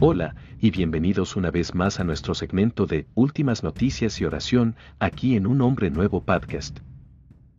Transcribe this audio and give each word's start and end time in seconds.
Hola, 0.00 0.36
y 0.60 0.70
bienvenidos 0.70 1.34
una 1.34 1.50
vez 1.50 1.74
más 1.74 1.98
a 1.98 2.04
nuestro 2.04 2.32
segmento 2.32 2.86
de 2.86 3.08
Últimas 3.16 3.64
Noticias 3.64 4.20
y 4.20 4.24
Oración, 4.24 4.76
aquí 5.00 5.34
en 5.34 5.44
Un 5.44 5.60
Hombre 5.60 5.90
Nuevo 5.90 6.22
Podcast. 6.22 6.78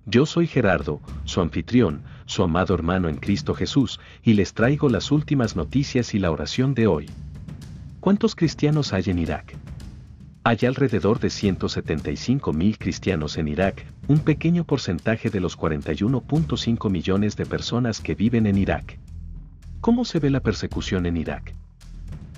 Yo 0.06 0.26
soy 0.26 0.48
Gerardo, 0.48 1.02
su 1.26 1.42
anfitrión, 1.42 2.02
su 2.28 2.42
amado 2.42 2.74
hermano 2.74 3.10
en 3.10 3.18
Cristo 3.18 3.54
Jesús, 3.54 4.00
y 4.24 4.36
les 4.36 4.54
traigo 4.54 4.88
las 4.88 5.12
últimas 5.12 5.58
noticias 5.58 6.14
y 6.14 6.20
la 6.20 6.32
oración 6.32 6.76
de 6.76 6.88
hoy. 6.88 7.10
¿Cuántos 8.00 8.36
cristianos 8.36 8.94
hay 8.94 9.04
en 9.08 9.20
Irak? 9.20 9.58
Hay 10.46 10.60
alrededor 10.66 11.20
de 11.20 11.32
175 11.32 12.54
mil 12.54 12.78
cristianos 12.78 13.38
en 13.38 13.50
Irak, 13.50 13.86
un 14.08 14.20
pequeño 14.20 14.64
porcentaje 14.64 15.30
de 15.30 15.42
los 15.42 15.58
41.5 15.60 16.90
millones 16.90 17.36
de 17.36 17.46
personas 17.46 18.00
que 18.00 18.16
viven 18.16 18.46
en 18.46 18.58
Irak. 18.58 18.98
¿Cómo 19.82 20.06
se 20.06 20.20
ve 20.20 20.30
la 20.30 20.40
persecución 20.40 21.06
en 21.06 21.18
Irak? 21.18 21.59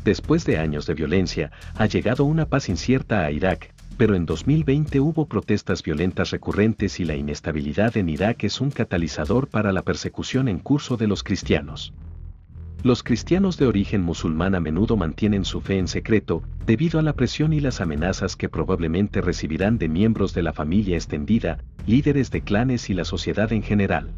Después 0.03 0.45
de 0.45 0.57
años 0.57 0.87
de 0.87 0.95
violencia, 0.95 1.51
ha 1.75 1.85
llegado 1.85 2.25
una 2.25 2.47
paz 2.47 2.69
incierta 2.69 3.23
a 3.23 3.31
Irak, 3.31 3.71
pero 3.97 4.15
en 4.15 4.25
2020 4.25 4.99
hubo 4.99 5.27
protestas 5.27 5.83
violentas 5.83 6.31
recurrentes 6.31 6.99
y 6.99 7.05
la 7.05 7.15
inestabilidad 7.15 7.95
en 7.97 8.09
Irak 8.09 8.43
es 8.43 8.59
un 8.59 8.71
catalizador 8.71 9.47
para 9.47 9.71
la 9.71 9.83
persecución 9.83 10.47
en 10.47 10.57
curso 10.57 10.97
de 10.97 11.05
los 11.05 11.21
cristianos. 11.23 11.93
Los 12.83 13.03
cristianos 13.03 13.57
de 13.57 13.67
origen 13.67 14.01
musulmán 14.01 14.55
a 14.55 14.59
menudo 14.59 14.97
mantienen 14.97 15.45
su 15.45 15.61
fe 15.61 15.77
en 15.77 15.87
secreto, 15.87 16.41
debido 16.65 16.99
a 16.99 17.03
la 17.03 17.13
presión 17.13 17.53
y 17.53 17.59
las 17.59 17.79
amenazas 17.79 18.35
que 18.35 18.49
probablemente 18.49 19.21
recibirán 19.21 19.77
de 19.77 19.87
miembros 19.87 20.33
de 20.33 20.41
la 20.41 20.51
familia 20.51 20.95
extendida, 20.95 21.59
líderes 21.85 22.31
de 22.31 22.41
clanes 22.41 22.89
y 22.89 22.95
la 22.95 23.05
sociedad 23.05 23.53
en 23.53 23.61
general. 23.61 24.09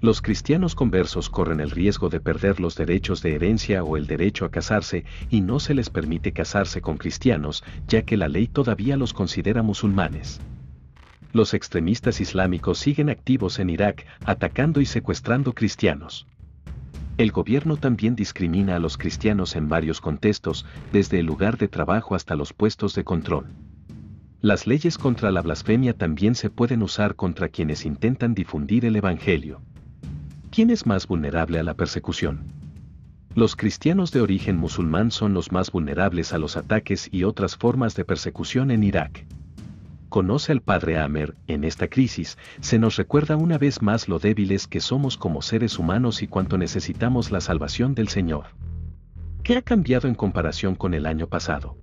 Los 0.00 0.22
cristianos 0.22 0.76
conversos 0.76 1.28
corren 1.28 1.58
el 1.58 1.72
riesgo 1.72 2.08
de 2.08 2.20
perder 2.20 2.60
los 2.60 2.76
derechos 2.76 3.20
de 3.20 3.34
herencia 3.34 3.82
o 3.82 3.96
el 3.96 4.06
derecho 4.06 4.44
a 4.44 4.50
casarse 4.50 5.04
y 5.28 5.40
no 5.40 5.58
se 5.58 5.74
les 5.74 5.90
permite 5.90 6.32
casarse 6.32 6.80
con 6.80 6.98
cristianos, 6.98 7.64
ya 7.88 8.02
que 8.02 8.16
la 8.16 8.28
ley 8.28 8.46
todavía 8.46 8.96
los 8.96 9.12
considera 9.12 9.64
musulmanes. 9.64 10.40
Los 11.32 11.52
extremistas 11.52 12.20
islámicos 12.20 12.78
siguen 12.78 13.10
activos 13.10 13.58
en 13.58 13.70
Irak, 13.70 14.06
atacando 14.24 14.80
y 14.80 14.86
secuestrando 14.86 15.52
cristianos. 15.52 16.28
El 17.16 17.32
gobierno 17.32 17.76
también 17.76 18.14
discrimina 18.14 18.76
a 18.76 18.78
los 18.78 18.98
cristianos 18.98 19.56
en 19.56 19.68
varios 19.68 20.00
contextos, 20.00 20.64
desde 20.92 21.18
el 21.18 21.26
lugar 21.26 21.58
de 21.58 21.66
trabajo 21.66 22.14
hasta 22.14 22.36
los 22.36 22.52
puestos 22.52 22.94
de 22.94 23.02
control. 23.02 23.46
Las 24.40 24.68
leyes 24.68 24.96
contra 24.96 25.32
la 25.32 25.42
blasfemia 25.42 25.92
también 25.92 26.36
se 26.36 26.50
pueden 26.50 26.84
usar 26.84 27.16
contra 27.16 27.48
quienes 27.48 27.84
intentan 27.84 28.34
difundir 28.34 28.84
el 28.84 28.94
Evangelio. 28.94 29.60
¿Quién 30.58 30.70
es 30.70 30.86
más 30.86 31.06
vulnerable 31.06 31.60
a 31.60 31.62
la 31.62 31.74
persecución? 31.74 32.40
Los 33.36 33.54
cristianos 33.54 34.10
de 34.10 34.20
origen 34.20 34.56
musulmán 34.56 35.12
son 35.12 35.32
los 35.32 35.52
más 35.52 35.70
vulnerables 35.70 36.32
a 36.32 36.38
los 36.38 36.56
ataques 36.56 37.08
y 37.12 37.22
otras 37.22 37.56
formas 37.56 37.94
de 37.94 38.04
persecución 38.04 38.72
en 38.72 38.82
Irak. 38.82 39.24
Conoce 40.08 40.50
al 40.50 40.60
padre 40.60 40.98
Amer, 40.98 41.36
en 41.46 41.62
esta 41.62 41.86
crisis, 41.86 42.38
se 42.58 42.80
nos 42.80 42.96
recuerda 42.96 43.36
una 43.36 43.56
vez 43.56 43.82
más 43.82 44.08
lo 44.08 44.18
débiles 44.18 44.66
que 44.66 44.80
somos 44.80 45.16
como 45.16 45.42
seres 45.42 45.78
humanos 45.78 46.22
y 46.22 46.26
cuánto 46.26 46.58
necesitamos 46.58 47.30
la 47.30 47.40
salvación 47.40 47.94
del 47.94 48.08
Señor. 48.08 48.46
¿Qué 49.44 49.58
ha 49.58 49.62
cambiado 49.62 50.08
en 50.08 50.16
comparación 50.16 50.74
con 50.74 50.92
el 50.92 51.06
año 51.06 51.28
pasado? 51.28 51.76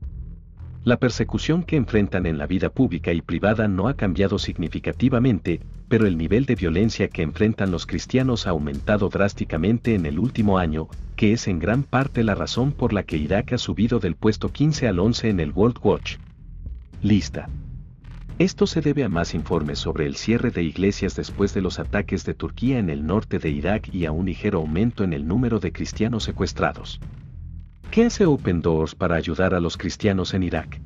La 0.85 0.97
persecución 0.97 1.63
que 1.63 1.77
enfrentan 1.77 2.27
en 2.27 2.37
la 2.37 2.45
vida 2.45 2.69
pública 2.69 3.11
y 3.11 3.19
privada 3.19 3.67
no 3.67 3.87
ha 3.87 3.95
cambiado 3.95 4.37
significativamente, 4.37 5.59
pero 5.87 6.05
el 6.05 6.15
nivel 6.15 6.45
de 6.45 6.53
violencia 6.53 7.07
que 7.07 7.23
enfrentan 7.23 7.71
los 7.71 7.87
cristianos 7.87 8.45
ha 8.45 8.51
aumentado 8.51 9.09
drásticamente 9.09 9.95
en 9.95 10.05
el 10.05 10.19
último 10.19 10.59
año, 10.59 10.87
que 11.15 11.33
es 11.33 11.47
en 11.47 11.57
gran 11.57 11.81
parte 11.81 12.23
la 12.23 12.35
razón 12.35 12.71
por 12.71 12.93
la 12.93 13.01
que 13.01 13.17
Irak 13.17 13.53
ha 13.53 13.57
subido 13.57 13.97
del 13.97 14.15
puesto 14.15 14.51
15 14.51 14.87
al 14.87 14.99
11 14.99 15.29
en 15.29 15.39
el 15.39 15.51
World 15.53 15.79
Watch. 15.81 16.17
Lista. 17.01 17.49
Esto 18.37 18.67
se 18.67 18.81
debe 18.81 19.03
a 19.03 19.09
más 19.09 19.33
informes 19.33 19.79
sobre 19.79 20.05
el 20.05 20.15
cierre 20.15 20.51
de 20.51 20.61
iglesias 20.61 21.15
después 21.15 21.55
de 21.55 21.61
los 21.61 21.79
ataques 21.79 22.25
de 22.25 22.35
Turquía 22.35 22.77
en 22.77 22.91
el 22.91 23.07
norte 23.07 23.39
de 23.39 23.49
Irak 23.49 23.89
y 23.91 24.05
a 24.05 24.11
un 24.11 24.27
ligero 24.27 24.59
aumento 24.59 25.03
en 25.03 25.13
el 25.13 25.27
número 25.27 25.59
de 25.59 25.71
cristianos 25.71 26.25
secuestrados. 26.25 26.99
¿Qué 27.91 28.05
hace 28.05 28.25
Open 28.25 28.61
Doors 28.61 28.93
para 28.93 29.15
ayudar 29.15 29.53
a 29.53 29.59
los 29.59 29.77
cristianos 29.77 30.33
en 30.33 30.43
Irak? 30.43 30.81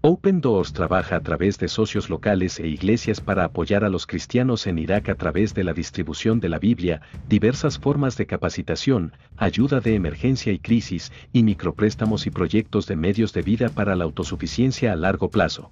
Open 0.00 0.42
Doors 0.42 0.74
trabaja 0.74 1.16
a 1.16 1.20
través 1.20 1.58
de 1.58 1.68
socios 1.68 2.10
locales 2.10 2.60
e 2.60 2.66
iglesias 2.66 3.22
para 3.22 3.44
apoyar 3.44 3.84
a 3.84 3.88
los 3.88 4.06
cristianos 4.06 4.66
en 4.66 4.78
Irak 4.78 5.08
a 5.08 5.14
través 5.14 5.54
de 5.54 5.64
la 5.64 5.72
distribución 5.72 6.40
de 6.40 6.50
la 6.50 6.58
Biblia, 6.58 7.00
diversas 7.26 7.78
formas 7.78 8.18
de 8.18 8.26
capacitación, 8.26 9.12
ayuda 9.38 9.80
de 9.80 9.94
emergencia 9.94 10.52
y 10.52 10.58
crisis, 10.58 11.10
y 11.32 11.42
micropréstamos 11.42 12.26
y 12.26 12.30
proyectos 12.30 12.86
de 12.86 12.96
medios 12.96 13.32
de 13.32 13.40
vida 13.40 13.70
para 13.70 13.96
la 13.96 14.04
autosuficiencia 14.04 14.92
a 14.92 14.96
largo 14.96 15.30
plazo. 15.30 15.70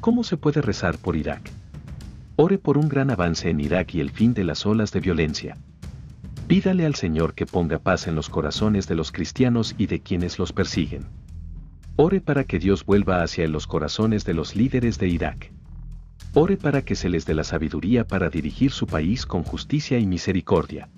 ¿Cómo 0.00 0.24
se 0.24 0.36
puede 0.36 0.60
rezar 0.60 0.98
por 0.98 1.14
Irak? 1.16 1.52
Ore 2.34 2.58
por 2.58 2.78
un 2.78 2.88
gran 2.88 3.10
avance 3.10 3.48
en 3.48 3.60
Irak 3.60 3.94
y 3.94 4.00
el 4.00 4.10
fin 4.10 4.34
de 4.34 4.42
las 4.42 4.66
olas 4.66 4.90
de 4.90 5.00
violencia. 5.00 5.56
Pídale 6.46 6.86
al 6.86 6.94
Señor 6.94 7.34
que 7.34 7.44
ponga 7.44 7.80
paz 7.80 8.06
en 8.06 8.14
los 8.14 8.28
corazones 8.28 8.86
de 8.86 8.94
los 8.94 9.10
cristianos 9.10 9.74
y 9.78 9.86
de 9.86 10.00
quienes 10.00 10.38
los 10.38 10.52
persiguen. 10.52 11.06
Ore 11.96 12.20
para 12.20 12.44
que 12.44 12.60
Dios 12.60 12.84
vuelva 12.84 13.22
hacia 13.22 13.48
los 13.48 13.66
corazones 13.66 14.24
de 14.24 14.34
los 14.34 14.54
líderes 14.54 14.98
de 14.98 15.08
Irak. 15.08 15.50
Ore 16.34 16.56
para 16.56 16.82
que 16.82 16.94
se 16.94 17.08
les 17.08 17.26
dé 17.26 17.34
la 17.34 17.42
sabiduría 17.42 18.06
para 18.06 18.28
dirigir 18.28 18.70
su 18.70 18.86
país 18.86 19.26
con 19.26 19.42
justicia 19.42 19.98
y 19.98 20.06
misericordia. 20.06 20.88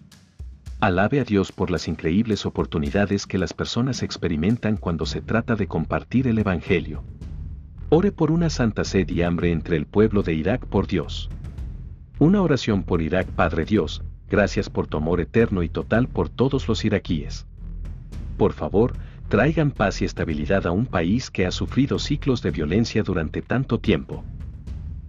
Alabe 0.81 1.20
a 1.20 1.25
Dios 1.25 1.50
por 1.50 1.70
las 1.70 1.88
increíbles 1.88 2.44
oportunidades 2.44 3.26
que 3.26 3.38
las 3.38 3.54
personas 3.54 4.03
experimentan 4.03 4.76
cuando 4.76 5.06
se 5.06 5.22
trata 5.22 5.56
de 5.56 5.66
compartir 5.66 6.28
el 6.28 6.38
Evangelio. 6.38 7.04
Ore 7.88 8.12
por 8.12 8.31
una 8.32 8.50
santa 8.50 8.84
sed 8.84 9.08
y 9.08 9.22
hambre 9.22 9.50
entre 9.50 9.76
el 9.76 9.87
pueblo 9.87 10.22
de 10.22 10.34
Irak 10.34 10.66
por 10.66 10.87
Dios. 10.87 11.31
Una 12.19 12.42
oración 12.42 12.82
por 12.82 13.00
Irak 13.00 13.28
Padre 13.28 13.64
Dios, 13.64 14.03
gracias 14.30 14.70
por 14.70 14.86
tu 14.86 14.96
amor 14.96 15.20
eterno 15.20 15.62
y 15.62 15.68
total 15.68 16.08
por 16.08 16.28
todos 16.28 16.68
los 16.68 16.84
iraquíes. 16.84 17.46
Por 18.36 18.52
favor, 18.52 18.94
traigan 19.28 19.70
paz 19.70 20.00
y 20.02 20.04
estabilidad 20.04 20.66
a 20.66 20.70
un 20.70 20.86
país 20.86 21.30
que 21.30 21.46
ha 21.46 21.50
sufrido 21.50 21.98
ciclos 21.98 22.42
de 22.42 22.50
violencia 22.50 23.02
durante 23.02 23.42
tanto 23.42 23.78
tiempo. 23.78 24.24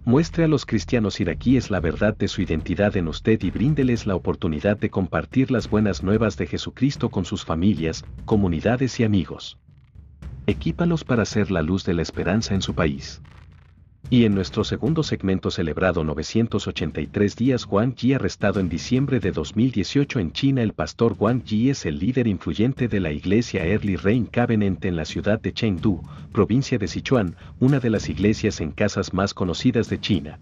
Muestre 0.04 0.44
a 0.44 0.48
los 0.48 0.64
cristianos 0.64 1.20
iraquíes 1.20 1.70
la 1.70 1.78
verdad 1.78 2.16
de 2.16 2.26
su 2.26 2.40
identidad 2.40 2.96
en 2.96 3.06
usted 3.06 3.42
y 3.42 3.50
bríndeles 3.50 4.06
la 4.06 4.16
oportunidad 4.16 4.78
de 4.78 4.90
compartir 4.90 5.50
las 5.50 5.68
buenas 5.68 6.02
nuevas 6.02 6.36
de 6.36 6.46
Jesucristo 6.46 7.10
con 7.10 7.24
sus 7.24 7.44
familias, 7.44 8.04
comunidades 8.24 8.98
y 8.98 9.04
amigos. 9.04 9.58
Equípalos 10.46 11.04
para 11.04 11.26
ser 11.26 11.50
la 11.50 11.62
luz 11.62 11.84
de 11.84 11.94
la 11.94 12.02
esperanza 12.02 12.54
en 12.54 12.62
su 12.62 12.74
país. 12.74 13.20
Y 14.08 14.24
en 14.24 14.34
nuestro 14.34 14.64
segundo 14.64 15.02
segmento 15.02 15.50
celebrado 15.50 16.02
983 16.02 17.36
días 17.36 17.66
Wang 17.66 17.94
Yi 17.94 18.14
arrestado 18.14 18.58
en 18.58 18.68
diciembre 18.68 19.20
de 19.20 19.30
2018 19.30 20.18
en 20.18 20.32
China 20.32 20.62
el 20.62 20.72
pastor 20.72 21.14
Wang 21.18 21.44
Yi 21.44 21.70
es 21.70 21.86
el 21.86 21.98
líder 21.98 22.26
influyente 22.26 22.88
de 22.88 22.98
la 22.98 23.12
iglesia 23.12 23.64
Early 23.64 23.96
Rain 23.96 24.26
Covenant 24.26 24.84
en 24.84 24.96
la 24.96 25.04
ciudad 25.04 25.40
de 25.40 25.52
Chengdu, 25.52 26.02
provincia 26.32 26.78
de 26.78 26.88
Sichuan, 26.88 27.36
una 27.60 27.78
de 27.78 27.90
las 27.90 28.08
iglesias 28.08 28.60
en 28.60 28.72
casas 28.72 29.12
más 29.12 29.34
conocidas 29.34 29.88
de 29.90 30.00
China. 30.00 30.40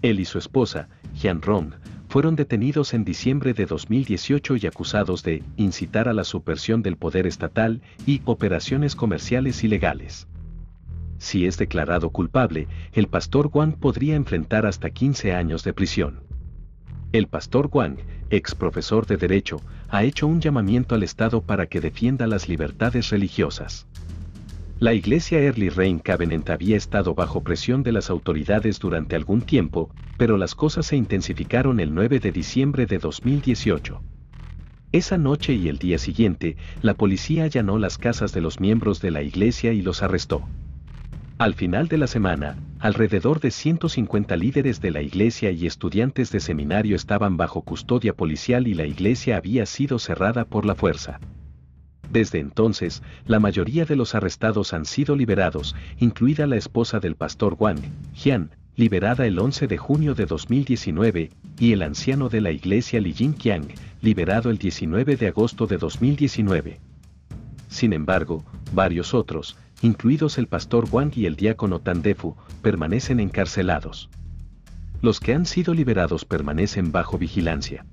Él 0.00 0.18
y 0.18 0.24
su 0.24 0.38
esposa, 0.38 0.88
Jian 1.14 1.40
Rong, 1.40 1.74
fueron 2.08 2.34
detenidos 2.34 2.94
en 2.94 3.04
diciembre 3.04 3.54
de 3.54 3.66
2018 3.66 4.56
y 4.56 4.66
acusados 4.66 5.22
de 5.22 5.44
incitar 5.56 6.08
a 6.08 6.12
la 6.12 6.24
subversión 6.24 6.82
del 6.82 6.96
poder 6.96 7.28
estatal 7.28 7.80
y 8.06 8.22
operaciones 8.24 8.96
comerciales 8.96 9.62
ilegales 9.62 10.26
si 11.22 11.46
es 11.46 11.56
declarado 11.56 12.10
culpable, 12.10 12.66
el 12.92 13.06
pastor 13.06 13.48
Wang 13.52 13.74
podría 13.74 14.16
enfrentar 14.16 14.66
hasta 14.66 14.90
15 14.90 15.32
años 15.32 15.62
de 15.62 15.72
prisión. 15.72 16.18
El 17.12 17.28
pastor 17.28 17.70
Wang, 17.72 17.98
ex 18.30 18.56
profesor 18.56 19.06
de 19.06 19.16
Derecho, 19.18 19.60
ha 19.88 20.02
hecho 20.02 20.26
un 20.26 20.40
llamamiento 20.40 20.96
al 20.96 21.04
Estado 21.04 21.40
para 21.40 21.66
que 21.66 21.80
defienda 21.80 22.26
las 22.26 22.48
libertades 22.48 23.10
religiosas. 23.10 23.86
La 24.80 24.94
iglesia 24.94 25.38
Early 25.38 25.68
Rain 25.68 26.00
Covenant 26.00 26.50
había 26.50 26.76
estado 26.76 27.14
bajo 27.14 27.44
presión 27.44 27.84
de 27.84 27.92
las 27.92 28.10
autoridades 28.10 28.80
durante 28.80 29.14
algún 29.14 29.42
tiempo, 29.42 29.90
pero 30.18 30.36
las 30.36 30.56
cosas 30.56 30.86
se 30.86 30.96
intensificaron 30.96 31.78
el 31.78 31.94
9 31.94 32.18
de 32.18 32.32
diciembre 32.32 32.86
de 32.86 32.98
2018. 32.98 34.02
Esa 34.90 35.18
noche 35.18 35.52
y 35.52 35.68
el 35.68 35.78
día 35.78 35.98
siguiente, 35.98 36.56
la 36.82 36.94
policía 36.94 37.44
allanó 37.44 37.78
las 37.78 37.96
casas 37.96 38.32
de 38.32 38.40
los 38.40 38.58
miembros 38.58 39.00
de 39.00 39.12
la 39.12 39.22
iglesia 39.22 39.72
y 39.72 39.82
los 39.82 40.02
arrestó. 40.02 40.48
Al 41.38 41.54
final 41.54 41.88
de 41.88 41.98
la 41.98 42.06
semana, 42.06 42.56
alrededor 42.78 43.40
de 43.40 43.50
150 43.50 44.36
líderes 44.36 44.80
de 44.80 44.90
la 44.90 45.02
iglesia 45.02 45.50
y 45.50 45.66
estudiantes 45.66 46.30
de 46.30 46.40
seminario 46.40 46.94
estaban 46.94 47.36
bajo 47.36 47.62
custodia 47.62 48.12
policial 48.14 48.68
y 48.68 48.74
la 48.74 48.86
iglesia 48.86 49.36
había 49.38 49.66
sido 49.66 49.98
cerrada 49.98 50.44
por 50.44 50.66
la 50.66 50.74
fuerza. 50.74 51.20
Desde 52.10 52.40
entonces, 52.40 53.02
la 53.26 53.40
mayoría 53.40 53.86
de 53.86 53.96
los 53.96 54.14
arrestados 54.14 54.74
han 54.74 54.84
sido 54.84 55.16
liberados, 55.16 55.74
incluida 55.98 56.46
la 56.46 56.56
esposa 56.56 57.00
del 57.00 57.16
pastor 57.16 57.56
Wang, 57.58 57.80
Jian, 58.14 58.50
liberada 58.76 59.26
el 59.26 59.38
11 59.38 59.66
de 59.66 59.78
junio 59.78 60.14
de 60.14 60.26
2019, 60.26 61.30
y 61.58 61.72
el 61.72 61.82
anciano 61.82 62.28
de 62.28 62.42
la 62.42 62.50
iglesia 62.50 63.00
Li 63.00 63.14
Jinqiang, 63.14 63.68
liberado 64.02 64.50
el 64.50 64.58
19 64.58 65.16
de 65.16 65.28
agosto 65.28 65.66
de 65.66 65.78
2019. 65.78 66.80
Sin 67.68 67.94
embargo, 67.94 68.44
varios 68.74 69.14
otros, 69.14 69.56
incluidos 69.82 70.38
el 70.38 70.46
pastor 70.46 70.86
Wang 70.90 71.12
y 71.16 71.26
el 71.26 71.36
diácono 71.36 71.80
Tandefu, 71.80 72.36
permanecen 72.62 73.20
encarcelados. 73.20 74.08
Los 75.02 75.20
que 75.20 75.34
han 75.34 75.44
sido 75.44 75.74
liberados 75.74 76.24
permanecen 76.24 76.92
bajo 76.92 77.18
vigilancia. 77.18 77.84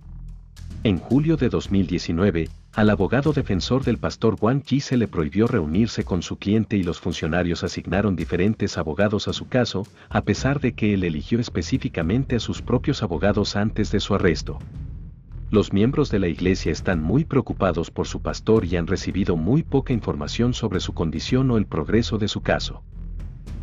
En 0.83 0.97
julio 0.97 1.35
de 1.35 1.49
2019, 1.49 2.49
al 2.73 2.89
abogado 2.89 3.33
defensor 3.33 3.83
del 3.83 3.97
pastor 3.97 4.37
Wang 4.39 4.63
Yi 4.63 4.79
se 4.79 4.95
le 4.95 5.07
prohibió 5.07 5.47
reunirse 5.47 6.05
con 6.05 6.21
su 6.21 6.37
cliente 6.37 6.77
y 6.77 6.83
los 6.83 6.99
funcionarios 7.01 7.63
asignaron 7.63 8.15
diferentes 8.15 8.77
abogados 8.77 9.27
a 9.27 9.33
su 9.33 9.49
caso, 9.49 9.85
a 10.07 10.21
pesar 10.21 10.61
de 10.61 10.73
que 10.73 10.93
él 10.93 11.03
eligió 11.03 11.39
específicamente 11.39 12.37
a 12.37 12.39
sus 12.39 12.61
propios 12.61 13.03
abogados 13.03 13.55
antes 13.55 13.91
de 13.91 13.99
su 13.99 14.15
arresto. 14.15 14.59
Los 15.51 15.73
miembros 15.73 16.11
de 16.11 16.19
la 16.19 16.27
iglesia 16.27 16.71
están 16.71 17.01
muy 17.01 17.25
preocupados 17.25 17.89
por 17.89 18.07
su 18.07 18.21
pastor 18.21 18.65
y 18.65 18.75
han 18.75 18.85
recibido 18.85 19.35
muy 19.35 19.63
poca 19.63 19.93
información 19.93 20.53
sobre 20.53 20.79
su 20.79 20.93
condición 20.93 21.49
o 21.49 21.57
el 21.57 21.65
progreso 21.65 22.19
de 22.19 22.27
su 22.27 22.41
caso. 22.41 22.83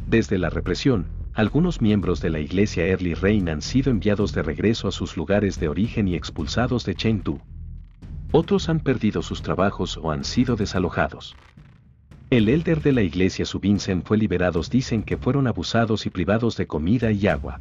Desde 0.08 0.36
la 0.36 0.50
represión, 0.50 1.06
algunos 1.32 1.80
miembros 1.80 2.20
de 2.20 2.30
la 2.30 2.40
iglesia 2.40 2.86
Early 2.86 3.14
Rain 3.14 3.48
han 3.48 3.62
sido 3.62 3.92
enviados 3.92 4.32
de 4.32 4.42
regreso 4.42 4.88
a 4.88 4.92
sus 4.92 5.16
lugares 5.16 5.60
de 5.60 5.68
origen 5.68 6.08
y 6.08 6.16
expulsados 6.16 6.84
de 6.84 6.96
Chengdu. 6.96 7.38
Otros 8.32 8.68
han 8.68 8.80
perdido 8.80 9.22
sus 9.22 9.42
trabajos 9.42 9.96
o 9.96 10.10
han 10.10 10.24
sido 10.24 10.56
desalojados. 10.56 11.36
El 12.30 12.48
elder 12.48 12.82
de 12.82 12.90
la 12.90 13.02
iglesia 13.02 13.44
Vincent 13.62 14.04
fue 14.04 14.18
liberados 14.18 14.70
dicen 14.70 15.04
que 15.04 15.16
fueron 15.16 15.46
abusados 15.46 16.04
y 16.04 16.10
privados 16.10 16.56
de 16.56 16.66
comida 16.66 17.12
y 17.12 17.28
agua. 17.28 17.60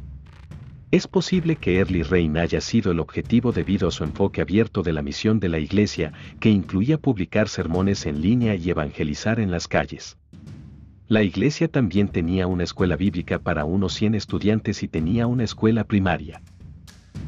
Es 0.92 1.08
posible 1.08 1.56
que 1.56 1.78
Early 1.78 2.04
Rain 2.04 2.36
haya 2.38 2.60
sido 2.60 2.92
el 2.92 3.00
objetivo 3.00 3.50
debido 3.50 3.88
a 3.88 3.90
su 3.90 4.04
enfoque 4.04 4.40
abierto 4.40 4.82
de 4.82 4.92
la 4.92 5.02
misión 5.02 5.40
de 5.40 5.48
la 5.48 5.58
iglesia, 5.58 6.12
que 6.38 6.48
incluía 6.48 6.96
publicar 6.96 7.48
sermones 7.48 8.06
en 8.06 8.20
línea 8.20 8.54
y 8.54 8.70
evangelizar 8.70 9.40
en 9.40 9.50
las 9.50 9.66
calles. 9.66 10.16
La 11.08 11.24
iglesia 11.24 11.68
también 11.68 12.08
tenía 12.08 12.46
una 12.46 12.62
escuela 12.62 12.96
bíblica 12.96 13.40
para 13.40 13.64
unos 13.64 13.94
100 13.94 14.14
estudiantes 14.14 14.84
y 14.84 14.88
tenía 14.88 15.26
una 15.26 15.42
escuela 15.42 15.84
primaria. 15.84 16.40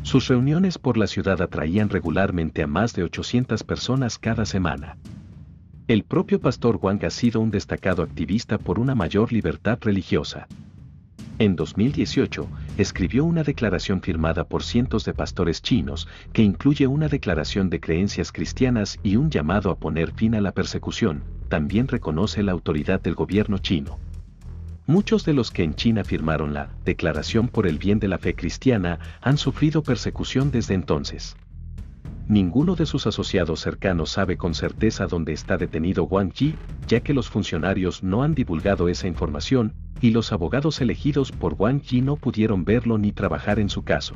Sus 0.03 0.29
reuniones 0.29 0.79
por 0.79 0.97
la 0.97 1.09
ciudad 1.09 1.43
atraían 1.43 1.89
regularmente 1.89 2.63
a 2.63 2.69
más 2.69 2.95
de 2.95 3.03
800 3.03 3.65
personas 3.65 4.19
cada 4.19 4.47
semana. 4.47 4.99
El 5.89 6.05
propio 6.05 6.41
pastor 6.41 6.79
Wang 6.81 7.05
ha 7.05 7.11
sido 7.11 7.41
un 7.41 7.51
destacado 7.51 8.03
activista 8.03 8.59
por 8.59 8.79
una 8.79 8.95
mayor 8.95 9.33
libertad 9.33 9.79
religiosa. 9.81 10.47
En 11.41 11.55
2018, 11.55 12.49
escribió 12.79 13.25
una 13.25 13.45
declaración 13.45 14.03
firmada 14.03 14.43
por 14.43 14.65
cientos 14.65 15.05
de 15.05 15.15
pastores 15.15 15.63
chinos, 15.63 16.09
que 16.33 16.43
incluye 16.43 16.89
una 16.89 17.07
declaración 17.07 17.71
de 17.71 17.79
creencias 17.79 18.33
cristianas 18.33 18.99
y 19.05 19.15
un 19.15 19.31
llamado 19.31 19.71
a 19.71 19.79
poner 19.79 20.11
fin 20.11 20.35
a 20.35 20.41
la 20.41 20.51
persecución, 20.51 21.23
también 21.49 21.87
reconoce 21.87 22.43
la 22.43 22.51
autoridad 22.51 23.01
del 23.01 23.15
gobierno 23.15 23.59
chino. 23.59 23.99
Muchos 24.87 25.25
de 25.25 25.33
los 25.33 25.53
que 25.53 25.63
en 25.63 25.75
China 25.75 26.03
firmaron 26.03 26.55
la 26.55 26.71
Declaración 26.85 27.47
por 27.47 27.69
el 27.69 27.79
Bien 27.79 28.01
de 28.01 28.09
la 28.09 28.19
Fe 28.19 28.35
Cristiana 28.35 28.99
han 29.21 29.39
sufrido 29.39 29.85
persecución 29.85 30.51
desde 30.51 30.75
entonces. 30.75 31.37
Ninguno 32.29 32.77
de 32.77 32.85
sus 32.85 33.07
asociados 33.07 33.61
cercanos 33.61 34.11
sabe 34.11 34.37
con 34.37 34.53
certeza 34.53 35.07
dónde 35.07 35.33
está 35.33 35.57
detenido 35.57 36.05
Wang 36.05 36.31
Yi, 36.35 36.57
ya 36.87 37.01
que 37.01 37.15
los 37.15 37.31
funcionarios 37.31 38.03
no 38.03 38.23
han 38.23 38.35
divulgado 38.35 38.91
esa 38.91 39.09
información, 39.09 39.73
y 40.03 40.11
los 40.11 40.31
abogados 40.31 40.83
elegidos 40.83 41.33
por 41.33 41.55
Wang 41.55 41.81
Yi 41.81 42.03
no 42.03 42.17
pudieron 42.17 42.67
verlo 42.67 42.99
ni 42.99 43.13
trabajar 43.13 43.59
en 43.59 43.71
su 43.71 43.83
caso. 43.83 44.15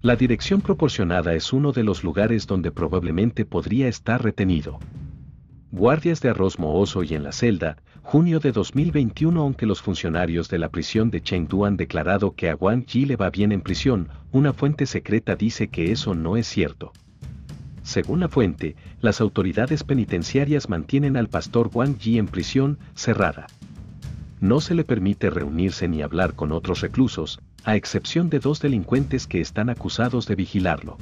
La 0.00 0.14
dirección 0.14 0.60
proporcionada 0.60 1.34
es 1.34 1.52
uno 1.52 1.72
de 1.72 1.82
los 1.82 2.04
lugares 2.04 2.46
donde 2.46 2.70
probablemente 2.70 3.44
podría 3.44 3.88
estar 3.88 4.22
retenido. 4.22 4.78
Guardias 5.72 6.20
de 6.20 6.28
arroz 6.28 6.60
mohoso 6.60 7.02
y 7.02 7.14
en 7.14 7.24
la 7.24 7.32
celda, 7.32 7.78
junio 8.02 8.38
de 8.38 8.52
2021 8.52 9.40
aunque 9.40 9.66
los 9.66 9.82
funcionarios 9.82 10.48
de 10.48 10.60
la 10.60 10.68
prisión 10.68 11.10
de 11.10 11.20
Chengdu 11.20 11.64
han 11.64 11.76
declarado 11.76 12.36
que 12.36 12.48
a 12.48 12.54
Wang 12.54 12.86
Yi 12.86 13.06
le 13.06 13.16
va 13.16 13.28
bien 13.28 13.50
en 13.50 13.60
prisión, 13.60 14.08
una 14.30 14.52
fuente 14.52 14.86
secreta 14.86 15.34
dice 15.34 15.66
que 15.66 15.90
eso 15.90 16.14
no 16.14 16.36
es 16.36 16.46
cierto. 16.46 16.92
Según 17.88 18.20
la 18.20 18.28
fuente, 18.28 18.76
las 19.00 19.20
autoridades 19.22 19.82
penitenciarias 19.82 20.68
mantienen 20.68 21.16
al 21.16 21.28
pastor 21.28 21.70
Wang 21.72 21.96
Yi 21.98 22.18
en 22.18 22.26
prisión 22.26 22.78
cerrada 22.94 23.46
no 24.40 24.60
se 24.60 24.74
le 24.74 24.84
permite 24.84 25.30
reunirse 25.30 25.88
ni 25.88 26.02
hablar 26.02 26.34
con 26.34 26.52
otros 26.52 26.80
reclusos, 26.80 27.40
a 27.64 27.76
excepción 27.76 28.30
de 28.30 28.38
dos 28.38 28.60
delincuentes 28.60 29.26
que 29.26 29.40
están 29.40 29.68
acusados 29.68 30.26
de 30.26 30.36
vigilarlo. 30.36 30.96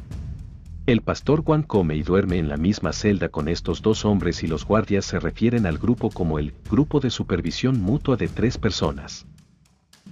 El 0.87 1.03
pastor 1.03 1.45
Juan 1.45 1.63
come 1.63 1.97
y 1.97 2.03
duerme 2.03 2.39
en 2.39 2.49
la 2.49 2.57
misma 2.57 2.93
celda 2.93 3.29
con 3.29 3.49
estos 3.49 3.83
dos 3.83 4.05
hombres 4.05 4.43
y 4.43 4.47
los 4.47 4.65
guardias 4.65 5.05
se 5.05 5.19
refieren 5.19 5.67
al 5.67 5.79
grupo 5.79 6.11
como 6.11 6.39
el 6.39 6.55
Grupo 6.71 7.01
de 7.01 7.11
Supervisión 7.11 7.81
Mutua 7.81 8.17
de 8.17 8.29
tres 8.29 8.57
personas. 8.57 9.27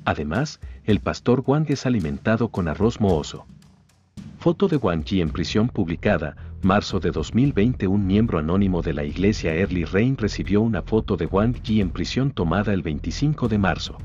Además, 0.05 0.61
el 0.85 1.01
pastor 1.01 1.43
Juan 1.43 1.65
es 1.69 1.87
alimentado 1.87 2.49
con 2.49 2.69
arroz 2.69 3.01
mohoso. 3.01 3.47
Foto 4.39 4.69
de 4.69 4.77
Wang 4.77 5.05
Yi 5.05 5.23
en 5.23 5.31
prisión 5.31 5.69
publicada, 5.69 6.37
marzo 6.65 6.99
de 6.99 7.11
2020 7.11 7.87
un 7.87 8.07
miembro 8.07 8.39
anónimo 8.39 8.81
de 8.81 8.95
la 8.95 9.05
iglesia 9.05 9.55
Early 9.55 9.85
Rain 9.85 10.17
recibió 10.17 10.63
una 10.63 10.83
foto 10.83 11.17
de 11.17 11.27
Wang 11.27 11.63
Yi 11.63 11.83
en 11.83 11.91
prisión 11.91 12.31
tomada 12.31 12.73
el 12.73 12.83
25 12.83 13.49
de 13.49 13.59
marzo. 13.59 13.99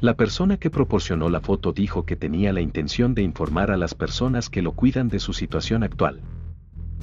La 0.00 0.14
persona 0.14 0.56
que 0.56 0.70
proporcionó 0.70 1.28
la 1.28 1.40
foto 1.40 1.72
dijo 1.72 2.06
que 2.06 2.14
tenía 2.14 2.52
la 2.52 2.60
intención 2.60 3.14
de 3.14 3.22
informar 3.22 3.70
a 3.70 3.76
las 3.76 3.94
personas 3.94 4.50
que 4.50 4.62
lo 4.62 4.72
cuidan 4.72 5.08
de 5.08 5.18
su 5.18 5.32
situación 5.32 5.82
actual. 5.82 6.20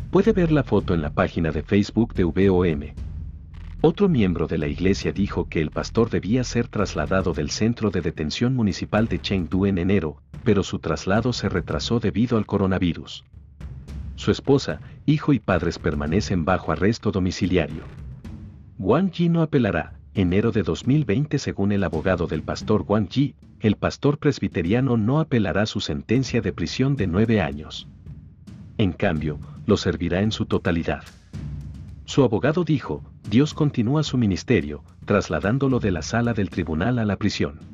Puede 0.10 0.32
ver 0.32 0.52
la 0.52 0.64
foto 0.64 0.94
en 0.94 1.02
la 1.02 1.14
página 1.14 1.52
de 1.52 1.64
Facebook 1.64 2.14
de 2.14 2.24
VOM. 2.24 2.82
Otro 3.82 4.08
miembro 4.08 4.48
de 4.48 4.58
la 4.58 4.68
iglesia 4.68 5.12
dijo 5.12 5.50
que 5.50 5.60
el 5.60 5.72
pastor 5.72 6.10
debía 6.10 6.44
ser 6.44 6.68
trasladado 6.68 7.34
del 7.34 7.50
centro 7.50 7.90
de 7.90 8.02
detención 8.02 8.56
municipal 8.56 9.08
de 9.08 9.20
Chengdu 9.20 9.66
en 9.66 9.80
enero, 9.80 10.22
pero 10.44 10.64
su 10.64 10.80
traslado 10.80 11.34
se 11.34 11.50
retrasó 11.50 12.00
debido 12.00 12.38
al 12.38 12.46
coronavirus. 12.46 13.26
Su 14.22 14.30
esposa, 14.30 14.82
hijo 15.08 15.34
y 15.34 15.40
padres 15.40 15.80
permanecen 15.80 16.46
bajo 16.46 16.72
arresto 16.72 17.12
domiciliario. 17.12 17.82
Wang 18.78 19.10
Yi 19.10 19.30
no 19.30 19.42
apelará. 19.42 19.94
Enero 20.14 20.52
de 20.52 20.62
2020 20.62 21.40
según 21.40 21.72
el 21.72 21.84
abogado 21.84 22.28
del 22.28 22.44
pastor 22.44 22.86
Wang 22.88 23.10
Yi, 23.10 23.34
el 23.62 23.78
pastor 23.78 24.20
presbiteriano 24.20 24.96
no 24.96 25.20
apelará 25.20 25.66
su 25.66 25.80
sentencia 25.80 26.40
de 26.40 26.54
prisión 26.54 26.96
de 26.96 27.08
nueve 27.08 27.42
años. 27.42 27.88
En 28.78 28.92
cambio, 28.92 29.40
lo 29.66 29.76
servirá 29.76 30.22
en 30.22 30.32
su 30.32 30.46
totalidad. 30.46 31.04
Su 32.06 32.24
abogado 32.24 32.63
dijo, 32.63 33.01
Dios 33.28 33.56
continúa 33.56 34.04
su 34.04 34.20
ministerio, 34.20 34.84
trasladándolo 35.06 35.80
de 35.80 35.90
la 35.90 36.04
sala 36.04 36.36
del 36.36 36.51
tribunal 36.51 37.00
a 37.00 37.06
la 37.06 37.16
prisión. 37.16 37.71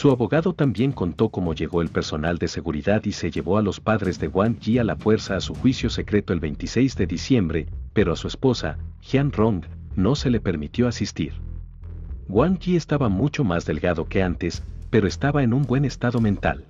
Su 0.00 0.10
abogado 0.10 0.54
también 0.54 0.92
contó 0.92 1.28
cómo 1.28 1.52
llegó 1.52 1.82
el 1.82 1.90
personal 1.90 2.38
de 2.38 2.48
seguridad 2.48 3.04
y 3.04 3.12
se 3.12 3.30
llevó 3.30 3.58
a 3.58 3.62
los 3.62 3.80
padres 3.80 4.18
de 4.18 4.28
Wang 4.28 4.58
Yi 4.58 4.78
a 4.78 4.84
la 4.84 4.96
fuerza 4.96 5.36
a 5.36 5.42
su 5.42 5.54
juicio 5.54 5.90
secreto 5.90 6.32
el 6.32 6.40
26 6.40 6.96
de 6.96 7.06
diciembre, 7.06 7.66
pero 7.92 8.14
a 8.14 8.16
su 8.16 8.26
esposa, 8.26 8.78
Jian 9.02 9.30
Rong, 9.30 9.62
no 9.96 10.14
se 10.14 10.30
le 10.30 10.40
permitió 10.40 10.88
asistir. 10.88 11.34
Wang 12.30 12.58
Yi 12.60 12.76
estaba 12.76 13.10
mucho 13.10 13.44
más 13.44 13.66
delgado 13.66 14.06
que 14.06 14.22
antes, 14.22 14.62
pero 14.88 15.06
estaba 15.06 15.42
en 15.42 15.52
un 15.52 15.64
buen 15.64 15.84
estado 15.84 16.18
mental. 16.18 16.64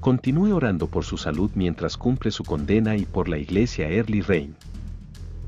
Continúe 0.00 0.54
orando 0.54 0.86
por 0.86 1.06
su 1.06 1.16
salud 1.16 1.50
mientras 1.54 1.96
cumple 1.96 2.30
su 2.30 2.44
condena 2.44 2.94
y 2.94 3.06
por 3.06 3.30
la 3.30 3.38
iglesia 3.38 3.88
Early 3.88 4.20
Rain. 4.20 4.54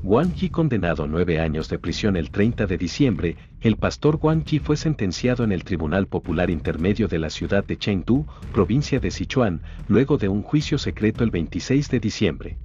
Wang 0.03 0.33
Yi 0.35 0.49
condenado 0.49 1.03
a 1.03 1.07
nueve 1.07 1.39
años 1.39 1.69
de 1.69 1.79
prisión 1.79 2.17
el 2.17 2.29
30 2.29 2.67
de 2.67 2.77
diciembre, 2.77 3.35
el 3.61 3.77
pastor 3.77 4.19
Wang 4.21 4.43
Yi 4.45 4.59
fue 4.59 4.77
sentenciado 4.77 5.43
en 5.43 5.51
el 5.51 5.63
Tribunal 5.63 6.05
Popular 6.07 6.51
Intermedio 6.51 7.07
de 7.07 7.17
la 7.17 7.31
ciudad 7.31 7.65
de 7.65 7.77
Chengdu, 7.77 8.25
provincia 8.53 8.99
de 8.99 9.09
Sichuan, 9.09 9.61
luego 9.87 10.17
de 10.17 10.29
un 10.29 10.43
juicio 10.43 10.77
secreto 10.77 11.23
el 11.23 11.31
26 11.31 11.89
de 11.89 11.99
diciembre. 11.99 12.57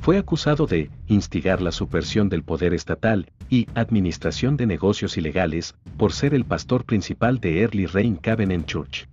Fue 0.00 0.18
acusado 0.18 0.66
de 0.66 0.90
instigar 1.06 1.62
la 1.62 1.70
subversión 1.70 2.28
del 2.28 2.42
poder 2.42 2.74
estatal 2.74 3.30
y 3.48 3.68
administración 3.74 4.56
de 4.56 4.66
negocios 4.66 5.16
ilegales 5.16 5.76
por 5.96 6.12
ser 6.12 6.34
el 6.34 6.44
pastor 6.44 6.84
principal 6.84 7.38
de 7.38 7.60
Early 7.60 7.86
Rain 7.86 8.16
Covenant 8.16 8.66
Church 8.66 9.06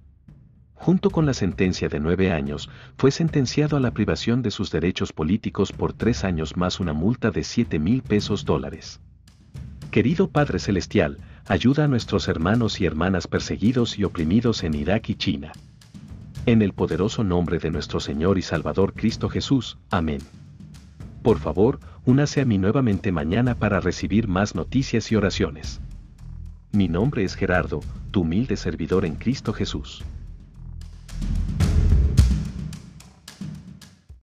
junto 0.77 1.09
con 1.09 1.25
la 1.25 1.33
sentencia 1.33 1.89
de 1.89 1.99
nueve 1.99 2.31
años, 2.31 2.69
fue 2.97 3.11
sentenciado 3.11 3.77
a 3.77 3.79
la 3.79 3.91
privación 3.91 4.41
de 4.41 4.51
sus 4.51 4.71
derechos 4.71 5.11
políticos 5.11 5.73
por 5.73 5.93
tres 5.93 6.23
años 6.23 6.55
más 6.55 6.79
una 6.79 6.93
multa 6.93 7.31
de 7.31 7.43
siete 7.43 7.79
mil 7.79 8.01
pesos 8.03 8.45
dólares. 8.45 9.01
Querido 9.91 10.29
Padre 10.29 10.59
Celestial, 10.59 11.17
ayuda 11.47 11.85
a 11.85 11.87
nuestros 11.87 12.27
hermanos 12.27 12.79
y 12.79 12.85
hermanas 12.85 13.27
perseguidos 13.27 13.97
y 13.97 14.03
oprimidos 14.03 14.63
en 14.63 14.75
Irak 14.75 15.09
y 15.09 15.15
China. 15.15 15.51
En 16.45 16.61
el 16.61 16.73
poderoso 16.73 17.23
nombre 17.23 17.59
de 17.59 17.71
nuestro 17.71 17.99
Señor 17.99 18.37
y 18.37 18.41
Salvador 18.41 18.93
Cristo 18.93 19.27
Jesús. 19.27 19.77
Amén. 19.89 20.19
Por 21.23 21.39
favor, 21.39 21.79
únase 22.05 22.39
a 22.39 22.45
mí 22.45 22.57
nuevamente 22.57 23.11
mañana 23.11 23.55
para 23.55 23.81
recibir 23.81 24.27
más 24.27 24.55
noticias 24.55 25.11
y 25.11 25.15
oraciones. 25.15 25.81
Mi 26.71 26.87
nombre 26.87 27.23
es 27.23 27.35
Gerardo, 27.35 27.81
tu 28.11 28.21
humilde 28.21 28.55
servidor 28.55 29.03
en 29.03 29.15
Cristo 29.15 29.51
Jesús. 29.51 30.05